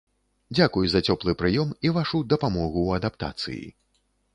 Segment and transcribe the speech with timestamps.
[0.57, 3.67] Дзякуй за цёплы прыём і вашу дапамогу ў адаптацыі.